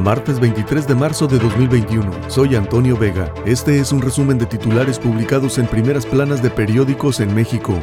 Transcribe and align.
Martes 0.00 0.40
23 0.40 0.86
de 0.88 0.94
marzo 0.94 1.26
de 1.26 1.38
2021. 1.38 2.10
Soy 2.30 2.56
Antonio 2.56 2.96
Vega. 2.96 3.32
Este 3.44 3.78
es 3.78 3.92
un 3.92 4.00
resumen 4.00 4.38
de 4.38 4.46
titulares 4.46 4.98
publicados 4.98 5.58
en 5.58 5.66
primeras 5.66 6.06
planas 6.06 6.42
de 6.42 6.48
periódicos 6.48 7.20
en 7.20 7.34
México. 7.34 7.74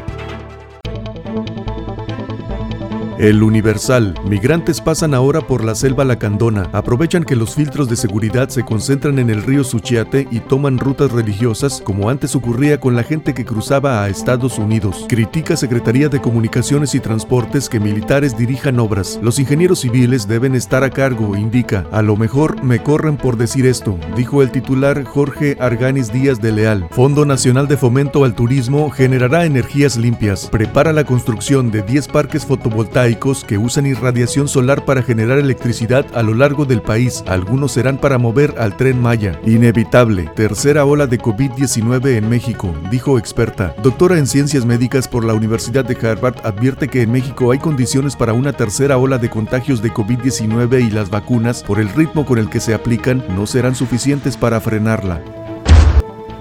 El 3.20 3.42
Universal. 3.42 4.14
Migrantes 4.30 4.80
pasan 4.80 5.16
ahora 5.16 5.42
por 5.42 5.64
la 5.64 5.74
selva 5.74 6.06
lacandona. 6.06 6.70
Aprovechan 6.72 7.24
que 7.24 7.36
los 7.36 7.56
filtros 7.56 7.90
de 7.90 7.96
seguridad 7.96 8.50
se 8.50 8.64
concentran 8.64 9.18
en 9.18 9.32
el 9.32 9.42
río 9.42 9.64
Suchiate 9.64 10.28
y 10.30 10.40
toman 10.40 10.78
rutas 10.78 11.12
religiosas, 11.12 11.82
como 11.84 12.12
antes 12.12 12.36
ocurría 12.36 12.80
con 12.80 12.96
la 12.96 13.02
gente 13.02 13.34
que 13.34 13.44
cruzaba 13.44 14.04
a 14.04 14.10
Estados 14.10 14.60
Unidos. 14.60 15.06
Critica 15.10 15.58
Secretaría 15.58 16.10
de 16.10 16.22
Comunicaciones 16.22 16.94
y 16.94 17.00
Transportes 17.00 17.70
que 17.70 17.80
militares 17.80 18.38
dirijan 18.38 18.80
obras. 18.80 19.20
Los 19.24 19.40
ingenieros 19.40 19.80
civiles 19.80 20.28
deben 20.28 20.54
estar 20.54 20.84
a 20.84 20.92
cargo, 20.92 21.36
indica. 21.36 21.88
A 21.92 22.04
lo 22.04 22.18
mejor 22.18 22.64
me 22.64 22.84
corren 22.84 23.18
por 23.18 23.36
decir 23.36 23.66
esto, 23.66 23.98
dijo 24.16 24.44
el 24.44 24.52
titular 24.52 25.04
Jorge 25.06 25.58
Arganis 25.60 26.14
Díaz 26.14 26.40
de 26.40 26.52
Leal. 26.52 26.88
Fondo 26.92 27.26
Nacional 27.26 27.68
de 27.68 27.78
Fomento 27.78 28.26
al 28.26 28.36
Turismo 28.36 28.92
generará 28.92 29.46
energías 29.46 29.98
limpias. 29.98 30.50
Prepara 30.52 30.94
la 30.94 31.04
construcción 31.04 31.72
de 31.72 31.82
10 31.82 32.10
parques 32.10 32.46
fotovoltaicos 32.46 33.07
que 33.16 33.58
usan 33.58 33.86
irradiación 33.86 34.48
solar 34.48 34.86
para 34.86 35.02
generar 35.02 35.40
electricidad 35.40 36.06
a 36.14 36.24
lo 36.24 36.34
largo 36.34 36.66
del 36.66 36.82
país. 36.82 37.24
Algunos 37.28 37.72
serán 37.72 37.98
para 37.98 38.18
mover 38.18 38.56
al 38.58 38.76
tren 38.76 39.02
Maya. 39.02 39.40
Inevitable. 39.46 40.30
Tercera 40.36 40.86
ola 40.86 41.08
de 41.08 41.20
COVID-19 41.20 42.18
en 42.18 42.30
México, 42.30 42.74
dijo 42.92 43.18
experta. 43.18 43.76
Doctora 43.82 44.18
en 44.18 44.28
ciencias 44.28 44.66
médicas 44.66 45.08
por 45.08 45.24
la 45.24 45.34
Universidad 45.34 45.86
de 45.86 45.98
Harvard 46.06 46.46
advierte 46.46 46.88
que 46.88 47.02
en 47.02 47.12
México 47.12 47.52
hay 47.52 47.60
condiciones 47.60 48.16
para 48.16 48.34
una 48.34 48.54
tercera 48.54 48.98
ola 48.98 49.18
de 49.18 49.30
contagios 49.30 49.82
de 49.82 49.92
COVID-19 49.92 50.88
y 50.88 50.92
las 50.92 51.10
vacunas, 51.10 51.64
por 51.64 51.80
el 51.80 51.90
ritmo 51.90 52.26
con 52.26 52.40
el 52.40 52.50
que 52.50 52.60
se 52.60 52.74
aplican, 52.74 53.24
no 53.30 53.48
serán 53.48 53.76
suficientes 53.76 54.38
para 54.38 54.60
frenarla. 54.60 55.22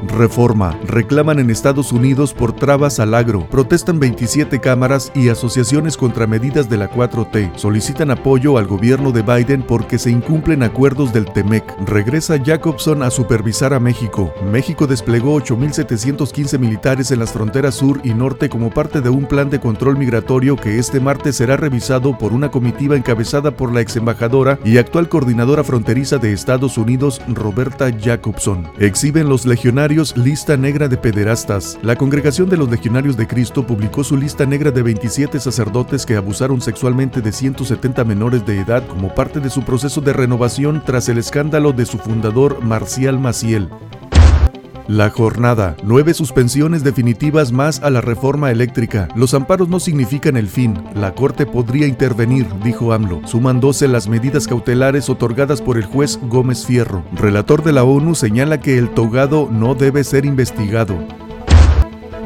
Reforma. 0.07 0.79
Reclaman 0.87 1.39
en 1.39 1.51
Estados 1.51 1.93
Unidos 1.93 2.35
por 2.35 2.53
trabas 2.53 3.01
al 3.01 3.15
agro. 3.15 3.47
Protestan 3.49 3.99
27 3.99 4.61
cámaras 4.61 5.11
y 5.15 5.29
asociaciones 5.29 5.97
contra 5.97 6.27
medidas 6.27 6.69
de 6.69 6.77
la 6.77 6.91
4T. 6.91 7.57
Solicitan 7.57 8.11
apoyo 8.11 8.59
al 8.59 8.67
gobierno 8.67 9.13
de 9.13 9.23
Biden 9.23 9.63
porque 9.63 9.99
se 9.99 10.11
incumplen 10.11 10.63
acuerdos 10.63 11.13
del 11.13 11.25
TEMEC. 11.25 11.65
Regresa 11.87 12.37
Jacobson 12.43 13.03
a 13.03 13.11
supervisar 13.11 13.73
a 13.73 13.81
México. 13.81 14.33
México 14.51 14.87
desplegó 14.87 15.41
8.715 15.41 16.59
militares 16.59 17.11
en 17.11 17.19
las 17.19 17.33
fronteras 17.33 17.75
sur 17.75 18.01
y 18.05 18.13
norte 18.13 18.49
como 18.49 18.71
parte 18.71 19.01
de 19.01 19.09
un 19.09 19.27
plan 19.27 19.51
de 19.51 19.61
control 19.61 19.97
migratorio 19.97 20.57
que 20.57 20.79
este 20.79 21.01
martes 21.01 21.37
será 21.37 21.57
revisado 21.57 22.19
por 22.19 22.33
una 22.33 22.51
comitiva 22.51 22.97
encabezada 22.97 23.53
por 23.53 23.73
la 23.73 23.81
ex 23.81 23.97
embajadora 23.97 24.59
y 24.65 24.79
actual 24.79 25.09
coordinadora 25.09 25.65
fronteriza 25.65 26.19
de 26.19 26.33
Estados 26.33 26.77
Unidos, 26.77 27.23
Roberta 27.29 27.91
Jacobson. 27.91 28.69
Exhiben 28.79 29.29
los 29.29 29.47
legionarios 29.47 29.86
Lista 29.89 30.56
Negra 30.56 30.89
de 30.89 30.97
Pederastas. 30.97 31.79
La 31.81 31.95
Congregación 31.95 32.48
de 32.48 32.56
los 32.56 32.69
Legionarios 32.69 33.17
de 33.17 33.29
Cristo 33.29 33.65
publicó 33.65 34.03
su 34.03 34.17
lista 34.17 34.45
negra 34.45 34.73
de 34.73 34.83
27 34.83 35.39
sacerdotes 35.39 36.05
que 36.05 36.17
abusaron 36.17 36.61
sexualmente 36.61 37.20
de 37.20 37.31
170 37.31 38.03
menores 38.03 38.45
de 38.45 38.61
edad 38.61 38.84
como 38.89 39.15
parte 39.15 39.39
de 39.39 39.48
su 39.48 39.62
proceso 39.62 40.01
de 40.01 40.12
renovación 40.12 40.83
tras 40.84 41.09
el 41.09 41.19
escándalo 41.19 41.73
de 41.73 41.87
su 41.87 41.98
fundador 41.98 42.65
Marcial 42.65 43.20
Maciel. 43.20 43.69
La 44.89 45.11
jornada. 45.11 45.77
Nueve 45.83 46.15
suspensiones 46.15 46.84
definitivas 46.84 47.51
más 47.51 47.83
a 47.83 47.91
la 47.91 48.01
reforma 48.01 48.53
eléctrica. 48.53 49.09
Los 49.17 49.34
amparos 49.34 49.69
no 49.69 49.81
significan 49.81 50.37
el 50.37 50.47
fin. 50.47 50.81
La 50.95 51.12
Corte 51.12 51.45
podría 51.45 51.89
intervenir, 51.89 52.47
dijo 52.62 52.93
AMLO. 52.93 53.20
Suman 53.27 53.59
12 53.59 53.89
las 53.89 54.06
medidas 54.06 54.47
cautelares 54.47 55.11
otorgadas 55.11 55.61
por 55.61 55.77
el 55.77 55.87
juez 55.87 56.20
Gómez 56.28 56.65
Fierro. 56.65 57.03
Relator 57.15 57.65
de 57.65 57.73
la 57.73 57.83
ONU 57.83 58.15
señala 58.15 58.61
que 58.61 58.78
el 58.78 58.91
togado 58.91 59.48
no 59.51 59.75
debe 59.75 60.05
ser 60.05 60.25
investigado. 60.25 60.97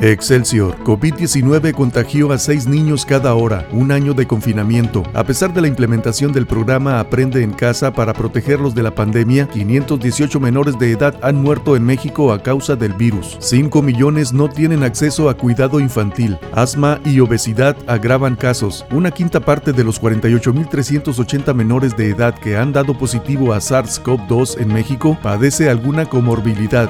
Excelsior. 0.02 0.78
COVID-19 0.82 1.74
contagió 1.74 2.32
a 2.32 2.38
seis 2.38 2.66
niños 2.66 3.04
cada 3.04 3.34
hora, 3.34 3.68
un 3.70 3.92
año 3.92 4.14
de 4.14 4.26
confinamiento. 4.26 5.02
A 5.12 5.24
pesar 5.24 5.52
de 5.52 5.60
la 5.60 5.68
implementación 5.68 6.32
del 6.32 6.46
programa 6.46 7.00
Aprende 7.00 7.42
en 7.42 7.52
casa 7.52 7.92
para 7.92 8.14
protegerlos 8.14 8.74
de 8.74 8.82
la 8.82 8.94
pandemia, 8.94 9.46
518 9.48 10.40
menores 10.40 10.78
de 10.78 10.92
edad 10.92 11.14
han 11.22 11.36
muerto 11.36 11.76
en 11.76 11.84
México 11.84 12.32
a 12.32 12.42
causa 12.42 12.76
del 12.76 12.94
virus. 12.94 13.36
5 13.40 13.82
millones 13.82 14.32
no 14.32 14.48
tienen 14.48 14.84
acceso 14.84 15.28
a 15.28 15.36
cuidado 15.36 15.80
infantil. 15.80 16.38
Asma 16.52 16.98
y 17.04 17.20
obesidad 17.20 17.76
agravan 17.86 18.36
casos. 18.36 18.86
Una 18.90 19.10
quinta 19.10 19.40
parte 19.40 19.74
de 19.74 19.84
los 19.84 20.00
48.380 20.00 21.52
menores 21.52 21.94
de 21.94 22.08
edad 22.08 22.34
que 22.38 22.56
han 22.56 22.72
dado 22.72 22.96
positivo 22.96 23.52
a 23.52 23.58
SARS-CoV-2 23.58 24.60
en 24.60 24.68
México 24.72 25.18
padece 25.22 25.68
alguna 25.68 26.06
comorbilidad. 26.06 26.88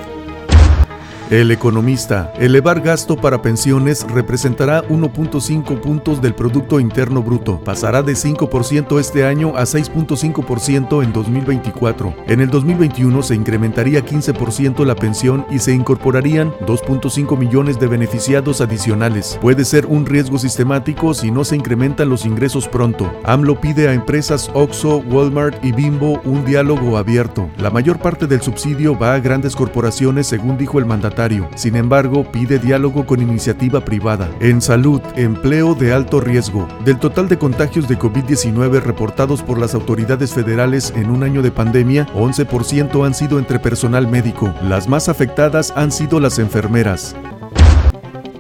El 1.31 1.53
economista, 1.53 2.33
elevar 2.41 2.81
gasto 2.81 3.15
para 3.15 3.41
pensiones 3.41 4.05
representará 4.11 4.83
1.5 4.89 5.81
puntos 5.81 6.21
del 6.21 6.35
Producto 6.35 6.81
Interno 6.81 7.23
Bruto. 7.23 7.61
Pasará 7.63 8.03
de 8.03 8.15
5% 8.15 8.99
este 8.99 9.25
año 9.25 9.57
a 9.57 9.63
6.5% 9.63 11.05
en 11.05 11.13
2024. 11.13 12.15
En 12.27 12.41
el 12.41 12.51
2021 12.51 13.23
se 13.23 13.37
incrementaría 13.37 14.05
15% 14.05 14.85
la 14.85 14.97
pensión 14.97 15.47
y 15.53 15.61
se 15.61 15.73
incorporarían 15.73 16.51
2.5 16.67 17.39
millones 17.39 17.79
de 17.79 17.87
beneficiados 17.87 18.61
adicionales. 18.61 19.39
Puede 19.41 19.65
ser 19.65 19.87
un 19.87 20.07
riesgo 20.07 20.37
sistemático 20.37 21.15
si 21.15 21.31
no 21.31 21.45
se 21.45 21.55
incrementan 21.55 22.09
los 22.09 22.27
ingresos 22.27 22.67
pronto. 22.67 23.09
AMLO 23.23 23.61
pide 23.61 23.87
a 23.87 23.93
empresas 23.93 24.51
OXO, 24.53 24.97
Walmart 24.97 25.65
y 25.65 25.71
Bimbo 25.71 26.21
un 26.25 26.45
diálogo 26.45 26.99
abierto. 26.99 27.49
La 27.57 27.71
mayor 27.71 28.01
parte 28.01 28.27
del 28.27 28.43
subsidio 28.43 28.99
va 28.99 29.15
a 29.15 29.21
grandes 29.21 29.55
corporaciones 29.55 30.27
según 30.27 30.59
dijo 30.59 30.81
el 30.81 30.87
mandatario 30.87 31.20
sin 31.55 31.77
embargo, 31.77 32.25
pide 32.33 32.59
diálogo 32.59 33.05
con 33.05 33.21
iniciativa 33.21 33.85
privada. 33.85 34.31
En 34.41 34.63
salud, 34.63 35.03
empleo 35.17 35.75
de 35.75 35.93
alto 35.93 36.19
riesgo. 36.19 36.67
Del 36.85 36.99
total 36.99 37.29
de 37.29 37.37
contagios 37.37 37.89
de 37.89 37.99
COVID-19 37.99 38.81
reportados 38.81 39.43
por 39.43 39.59
las 39.59 39.75
autoridades 39.75 40.33
federales 40.33 40.95
en 40.97 41.11
un 41.11 41.23
año 41.23 41.43
de 41.43 41.51
pandemia, 41.51 42.07
11% 42.15 43.05
han 43.05 43.13
sido 43.13 43.39
entre 43.39 43.59
personal 43.59 44.09
médico. 44.09 44.55
Las 44.63 44.89
más 44.89 45.11
afectadas 45.11 45.75
han 45.77 45.93
sido 45.93 46.21
las 46.21 46.39
enfermeras. 46.39 47.15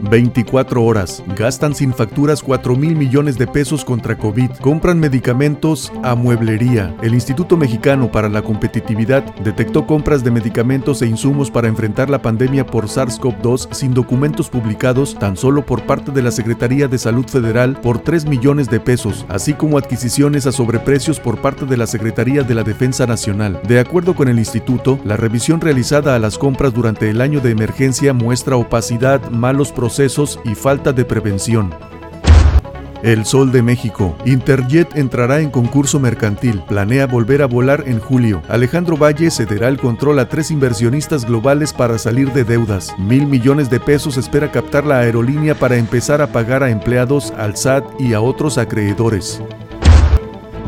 24 0.02 0.82
horas. 0.82 1.22
Gastan 1.36 1.74
sin 1.74 1.92
facturas 1.92 2.42
4 2.42 2.76
mil 2.76 2.96
millones 2.96 3.38
de 3.38 3.46
pesos 3.46 3.84
contra 3.84 4.16
COVID. 4.16 4.50
Compran 4.60 4.98
medicamentos 4.98 5.92
a 6.02 6.14
mueblería. 6.14 6.94
El 7.02 7.14
Instituto 7.14 7.56
Mexicano 7.56 8.10
para 8.10 8.28
la 8.28 8.42
Competitividad 8.42 9.24
detectó 9.36 9.86
compras 9.86 10.24
de 10.24 10.30
medicamentos 10.30 11.02
e 11.02 11.06
insumos 11.06 11.50
para 11.50 11.68
enfrentar 11.68 12.10
la 12.10 12.22
pandemia 12.22 12.66
por 12.66 12.86
SARS-CoV-2 12.86 13.72
sin 13.72 13.94
documentos 13.94 14.48
publicados 14.48 15.18
tan 15.18 15.36
solo 15.36 15.64
por 15.64 15.82
parte 15.86 16.12
de 16.12 16.22
la 16.22 16.30
Secretaría 16.30 16.88
de 16.88 16.98
Salud 16.98 17.26
Federal 17.26 17.78
por 17.80 17.98
3 17.98 18.26
millones 18.26 18.68
de 18.70 18.80
pesos, 18.80 19.26
así 19.28 19.54
como 19.54 19.78
adquisiciones 19.78 20.46
a 20.46 20.52
sobreprecios 20.52 21.20
por 21.20 21.40
parte 21.40 21.66
de 21.66 21.76
la 21.76 21.86
Secretaría 21.86 22.42
de 22.42 22.54
la 22.54 22.62
Defensa 22.62 23.06
Nacional. 23.06 23.60
De 23.66 23.80
acuerdo 23.80 24.14
con 24.14 24.28
el 24.28 24.38
instituto, 24.38 24.98
la 25.04 25.16
revisión 25.16 25.60
realizada 25.60 26.14
a 26.14 26.18
las 26.18 26.38
compras 26.38 26.72
durante 26.72 27.10
el 27.10 27.20
año 27.20 27.40
de 27.40 27.50
emergencia 27.50 28.12
muestra 28.12 28.56
opacidad, 28.56 29.30
malos 29.30 29.72
procesos 29.90 30.38
y 30.44 30.54
falta 30.54 30.92
de 30.92 31.04
prevención. 31.04 31.74
El 33.02 33.24
Sol 33.24 33.50
de 33.50 33.60
México. 33.60 34.16
Interjet 34.24 34.96
entrará 34.96 35.40
en 35.40 35.50
concurso 35.50 35.98
mercantil. 35.98 36.62
Planea 36.68 37.08
volver 37.08 37.42
a 37.42 37.46
volar 37.46 37.82
en 37.88 37.98
julio. 37.98 38.40
Alejandro 38.48 38.96
Valle 38.96 39.32
cederá 39.32 39.66
el 39.66 39.78
control 39.78 40.20
a 40.20 40.28
tres 40.28 40.52
inversionistas 40.52 41.24
globales 41.24 41.72
para 41.72 41.98
salir 41.98 42.32
de 42.32 42.44
deudas. 42.44 42.94
Mil 43.00 43.26
millones 43.26 43.68
de 43.68 43.80
pesos 43.80 44.16
espera 44.16 44.52
captar 44.52 44.86
la 44.86 45.00
aerolínea 45.00 45.56
para 45.56 45.76
empezar 45.76 46.22
a 46.22 46.28
pagar 46.28 46.62
a 46.62 46.70
empleados, 46.70 47.32
al 47.32 47.56
SAT 47.56 47.82
y 47.98 48.12
a 48.12 48.20
otros 48.20 48.58
acreedores. 48.58 49.42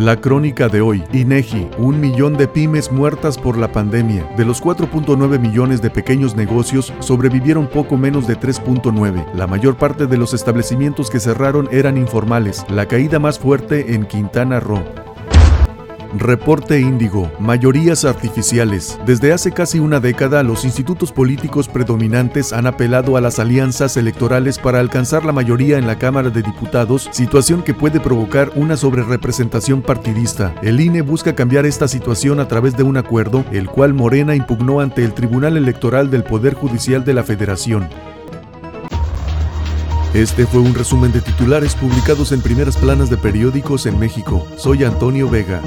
La 0.03 0.17
crónica 0.17 0.69
de 0.69 0.81
hoy, 0.81 1.05
INEGI, 1.13 1.71
un 1.79 2.01
millón 2.01 2.37
de 2.37 2.49
pymes 2.49 2.91
muertas 2.91 3.39
por 3.39 3.57
la 3.57 3.71
pandemia. 3.71 4.29
De 4.37 4.45
los 4.45 4.61
4.9 4.61 5.39
millones 5.39 5.81
de 5.81 5.91
pequeños 5.91 6.35
negocios, 6.35 6.93
sobrevivieron 6.99 7.69
poco 7.69 7.97
menos 7.97 8.27
de 8.27 8.37
3.9. 8.37 9.33
La 9.35 9.47
mayor 9.47 9.77
parte 9.77 10.09
de 10.09 10.19
los 10.19 10.35
establecimientos 10.35 11.09
que 11.09 11.21
cerraron 11.21 11.69
eran 11.71 11.97
informales. 11.97 12.67
La 12.69 12.87
caída 12.87 13.21
más 13.21 13.39
fuerte 13.39 13.95
en 13.95 14.05
Quintana 14.05 14.59
Roo. 14.59 14.83
Reporte 16.19 16.79
Índigo, 16.79 17.33
mayorías 17.41 18.05
artificiales. 18.05 18.99
Desde 19.07 19.33
hace 19.33 19.51
casi 19.51 19.79
una 19.79 19.99
década, 19.99 20.43
los 20.43 20.67
institutos 20.67 21.11
políticos 21.11 21.69
predominantes 21.69 22.53
han 22.53 22.67
apelado 22.67 23.17
a 23.17 23.23
las 23.23 23.39
alianzas 23.39 23.97
electorales 23.97 24.59
para 24.59 24.81
alcanzar 24.81 25.25
la 25.25 25.33
mayoría 25.33 25.79
en 25.79 25.87
la 25.87 25.99
Cámara 25.99 26.29
de 26.29 26.43
Diputados, 26.43 27.09
situación 27.13 27.63
que 27.63 27.73
puede 27.73 27.99
provocar 27.99 28.53
una 28.57 28.77
sobrerepresentación 28.77 29.81
partidista. 29.81 30.55
El 30.63 30.81
INE 30.81 31.01
busca 31.01 31.35
cambiar 31.35 31.65
esta 31.65 31.89
situación 31.89 32.41
a 32.41 32.49
través 32.49 32.77
de 32.77 32.83
un 32.83 32.99
acuerdo, 32.99 33.45
el 33.51 33.69
cual 33.69 33.95
Morena 33.95 34.35
impugnó 34.35 34.81
ante 34.81 35.05
el 35.05 35.15
Tribunal 35.15 35.57
Electoral 35.57 36.11
del 36.11 36.25
Poder 36.25 36.53
Judicial 36.53 37.07
de 37.07 37.15
la 37.15 37.23
Federación. 37.23 37.89
Este 40.15 40.47
fue 40.47 40.61
un 40.61 40.75
resumen 40.75 41.11
de 41.11 41.23
titulares 41.23 41.75
publicados 41.75 42.33
en 42.33 42.43
primeras 42.43 42.77
planas 42.77 43.09
de 43.09 43.17
periódicos 43.17 43.87
en 43.87 43.99
México. 43.99 44.47
Soy 44.59 44.85
Antonio 44.85 45.27
Vega. 45.27 45.63